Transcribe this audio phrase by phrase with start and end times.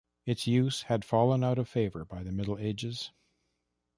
[0.25, 3.11] Its use had fallen out of favour by the Middle Ages.